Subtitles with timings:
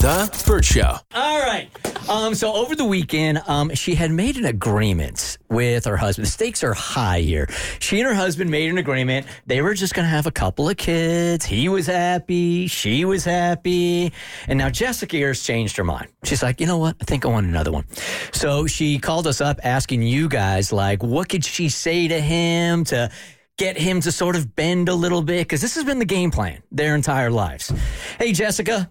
[0.00, 0.96] The Burt Show.
[1.14, 1.68] All right.
[2.08, 6.26] Um, so over the weekend, um, she had made an agreement with her husband.
[6.26, 7.46] The stakes are high here.
[7.80, 9.26] She and her husband made an agreement.
[9.46, 11.44] They were just going to have a couple of kids.
[11.44, 12.66] He was happy.
[12.66, 14.10] She was happy.
[14.48, 16.08] And now Jessica has changed her mind.
[16.24, 16.96] She's like, you know what?
[17.02, 17.84] I think I want another one.
[18.32, 22.84] So she called us up asking you guys, like, what could she say to him
[22.84, 23.10] to
[23.58, 25.40] get him to sort of bend a little bit?
[25.40, 27.70] Because this has been the game plan their entire lives.
[28.18, 28.90] Hey, Jessica.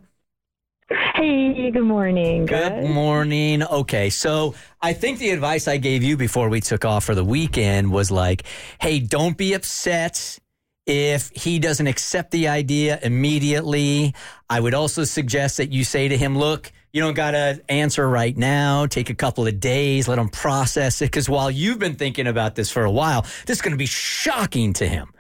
[1.20, 2.46] Hey, good morning.
[2.46, 3.62] Good morning.
[3.62, 7.26] Okay, so I think the advice I gave you before we took off for the
[7.26, 8.44] weekend was like,
[8.80, 10.40] hey, don't be upset
[10.86, 14.14] if he doesn't accept the idea immediately.
[14.50, 18.08] I would also suggest that you say to him, look, you don't got to answer
[18.08, 18.86] right now.
[18.86, 21.08] Take a couple of days, let him process it.
[21.08, 23.88] Because while you've been thinking about this for a while, this is going to be
[23.88, 25.12] shocking to him.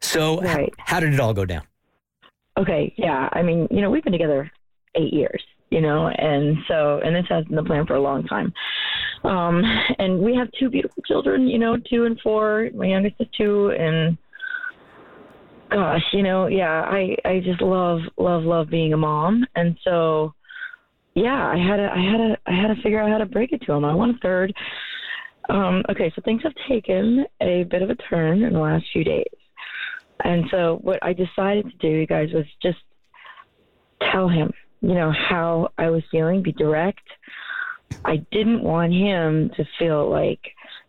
[0.00, 0.74] So, Right.
[0.78, 1.62] how did it all go down?
[2.58, 3.28] Okay, yeah.
[3.32, 4.50] I mean, you know, we've been together
[4.94, 8.24] eight years, you know, and so, and this has been the plan for a long
[8.24, 8.52] time.
[9.24, 9.62] Um,
[9.98, 12.68] and we have two beautiful children, you know, two and four.
[12.74, 14.18] My youngest is two, and
[15.70, 20.34] gosh, you know, yeah, I I just love love love being a mom, and so,
[21.14, 23.52] yeah, I had to I had to I had to figure out how to break
[23.52, 23.84] it to him.
[23.84, 24.54] I want a third.
[25.50, 29.04] Um, okay, so things have taken a bit of a turn in the last few
[29.04, 29.26] days.
[30.22, 32.78] And so what I decided to do, you guys, was just
[34.10, 34.50] tell him,
[34.84, 37.00] you know, how I was feeling, be direct.
[38.04, 40.40] I didn't want him to feel like,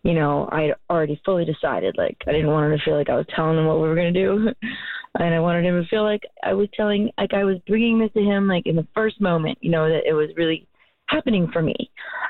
[0.04, 1.96] you know, I'd already fully decided.
[1.98, 3.96] Like, I didn't want him to feel like I was telling him what we were
[3.96, 4.50] going to do.
[5.20, 8.12] and I wanted him to feel like I was telling, like, I was bringing this
[8.14, 10.68] to him, like, in the first moment, you know, that it was really
[11.08, 11.76] happening for me.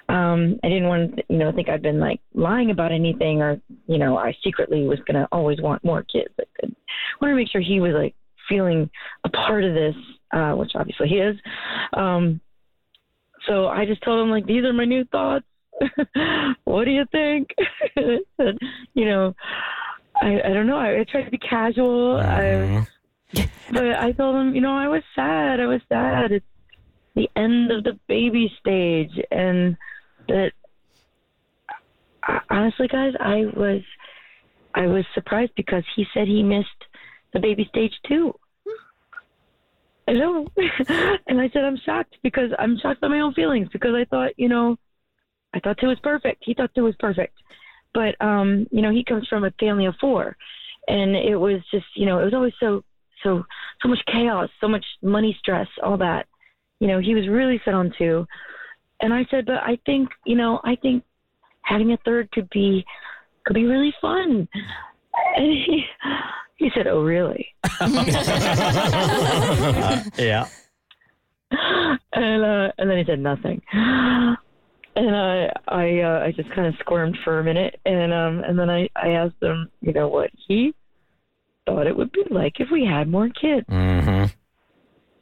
[0.10, 3.60] Um, I didn't want to, you know, think I'd been like lying about anything or,
[3.88, 6.30] you know, I secretly was going to always want more kids.
[6.40, 6.68] I
[7.20, 8.14] wanted to make sure he was like
[8.48, 8.90] feeling
[9.24, 9.96] a part of this,
[10.36, 11.38] uh, which obviously he is.
[11.94, 12.42] Um,
[13.48, 15.46] so I just told him like, these are my new thoughts.
[16.66, 17.50] what do you think?
[17.96, 18.60] and,
[18.94, 19.34] you know,
[20.22, 20.78] I, I don't know.
[20.78, 22.18] I, I tried to be casual.
[22.18, 22.86] I,
[23.72, 25.60] but I told him, you know, I was sad.
[25.60, 26.32] I was sad.
[26.32, 26.46] It's
[27.16, 29.78] the end of the baby stage, and
[30.28, 30.52] that
[32.50, 33.82] honestly, guys, I was
[34.74, 36.68] I was surprised because he said he missed
[37.34, 38.34] the baby stage too.
[40.08, 40.48] I know,
[41.28, 44.32] and I said I'm shocked because I'm shocked by my own feelings because I thought,
[44.38, 44.78] you know,
[45.54, 46.44] I thought two was perfect.
[46.46, 47.36] He thought two was perfect,
[47.94, 50.36] but um, you know, he comes from a family of four,
[50.88, 52.84] and it was just, you know, it was always so
[53.24, 53.44] so
[53.82, 56.28] so much chaos, so much money stress, all that.
[56.80, 58.28] You know, he was really set on two,
[59.02, 61.04] and I said, but I think, you know, I think
[61.62, 62.86] having a third could be
[63.46, 64.48] could be really fun.
[65.38, 65.86] And he
[66.58, 67.55] he said, "Oh, really?"
[70.18, 70.48] yeah.
[72.14, 73.62] and uh, and then he said nothing.
[74.98, 78.58] And I I uh, I just kind of squirmed for a minute, and um and
[78.58, 80.74] then I I asked him, you know, what he
[81.66, 84.26] thought it would be like if we had more kids, Mm-hmm.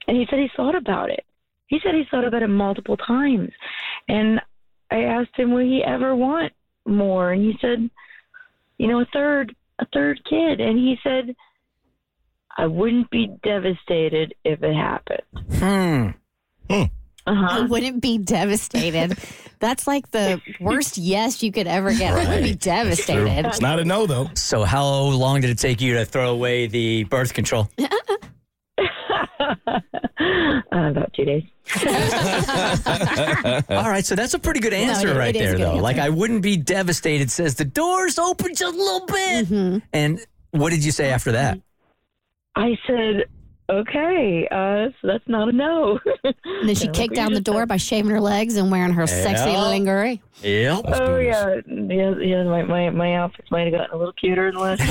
[0.08, 1.26] and he said he thought about it.
[1.68, 3.50] He said he thought about it multiple times,
[4.08, 4.40] and
[4.92, 6.54] I asked him, would he ever want
[6.86, 7.90] more, and he said,
[8.78, 11.36] you know, a third a third kid, and he said.
[12.58, 15.22] I wouldn't be devastated if it happened.
[16.70, 16.84] Hmm.
[17.26, 17.48] Uh-huh.
[17.50, 19.18] I wouldn't be devastated.
[19.60, 22.14] That's like the worst yes you could ever get.
[22.14, 23.46] I would be devastated.
[23.46, 24.30] It's not a no, though.
[24.36, 27.70] So, how long did it take you to throw away the birth control?
[27.80, 27.88] uh,
[30.72, 31.44] about two days.
[33.70, 35.72] All right, so that's a pretty good answer it- right it is a there, though.
[35.72, 35.82] answer.
[35.82, 37.32] Like, I wouldn't be devastated.
[37.32, 39.48] Says the doors open just a little bit.
[39.48, 39.78] Mm-hmm.
[39.94, 40.20] And
[40.52, 41.60] what did you say after that?
[42.56, 43.26] I said,
[43.70, 46.00] okay, uh, that's not a no.
[46.24, 49.08] And then she Like kicked down the door by shaving her legs and wearing her
[49.08, 50.22] sexy lingerie.
[50.42, 50.82] Yep.
[50.86, 52.44] Oh yeah, yeah, yeah.
[52.44, 54.82] My my my outfits might have gotten a little cuter in the last.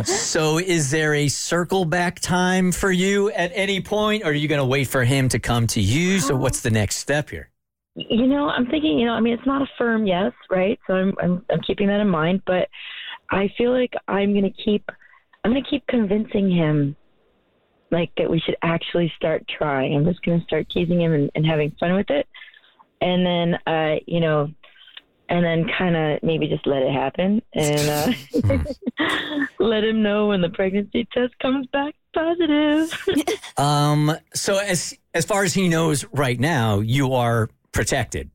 [0.30, 4.48] So, is there a circle back time for you at any point, or are you
[4.48, 6.20] going to wait for him to come to you?
[6.20, 7.50] So, what's the next step here?
[7.96, 8.98] you know, I'm thinking.
[8.98, 10.78] You know, I mean, it's not a firm yes, right?
[10.86, 12.42] So I'm I'm I'm keeping that in mind.
[12.46, 12.68] But
[13.30, 14.88] I feel like I'm gonna keep
[15.44, 16.96] I'm gonna keep convincing him
[17.90, 19.94] like that we should actually start trying.
[19.94, 22.26] I'm just going to start teasing him and, and having fun with it,
[23.00, 24.52] and then uh, you know,
[25.28, 28.64] and then kind of maybe just let it happen and uh,
[29.58, 32.92] let him know when the pregnancy test comes back positive.
[33.56, 38.30] Um, so as as far as he knows right now, you are protected.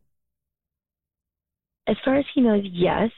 [1.87, 3.09] as far as he knows, yes.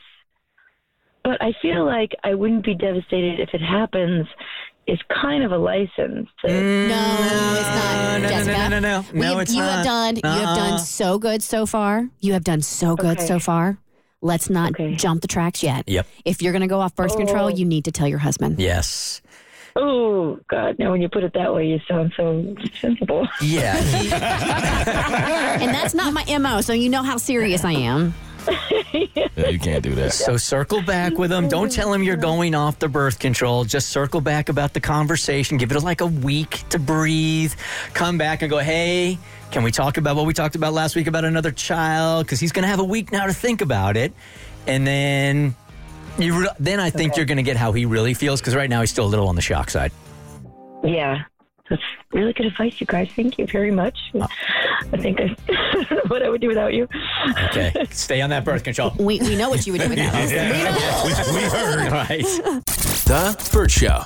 [1.27, 4.25] But I feel like I wouldn't be devastated if it happens.
[4.87, 6.29] Is kind of a license.
[6.39, 6.87] To, Mm.
[6.87, 8.21] No, it's not.
[8.21, 8.57] no, Jessica.
[8.57, 9.05] no, no, no, no.
[9.13, 9.71] We- No, it's you not.
[9.73, 10.15] have done.
[10.15, 10.55] You have Uh-uh.
[10.55, 12.07] done so good so far.
[12.21, 13.25] You have done so good Okay.
[13.27, 13.77] so far.
[14.21, 14.95] Let's not Okay.
[14.95, 15.83] jump the tracks yet.
[15.87, 16.07] Yep.
[16.23, 17.49] If you're going to go off birth control, Oh.
[17.49, 18.59] you need to tell your husband.
[18.61, 19.21] Yes.
[19.75, 20.79] oh God!
[20.79, 23.27] Now when you put it that way, you sound so sensible.
[23.41, 23.75] Yeah.
[25.61, 28.13] And that's not my MO, so you know how serious I am.
[29.35, 30.13] Yeah, you can't do that.
[30.13, 31.47] so circle back with him.
[31.47, 33.63] Don't tell him you're going off the birth control.
[33.65, 35.57] Just circle back about the conversation.
[35.57, 37.53] Give it like a week to breathe.
[37.93, 39.19] Come back and go, hey,
[39.51, 42.25] can we talk about what we talked about last week about another child?
[42.25, 44.11] Because he's going to have a week now to think about it.
[44.65, 45.55] And then.
[46.17, 48.69] You re- then I think you're going to get how he really feels because right
[48.69, 49.91] now he's still a little on the shock side.
[50.83, 51.23] Yeah,
[51.69, 53.09] that's really good advice, you guys.
[53.15, 53.99] Thank you very much.
[54.19, 54.27] Uh,
[54.93, 56.87] I think I, I don't know what I would do without you.
[57.49, 58.93] Okay, stay on that birth control.
[58.99, 61.33] We, we know what you would do with that.
[61.33, 61.85] we, we heard.
[61.85, 62.23] All right.
[63.07, 64.03] The Burt Show.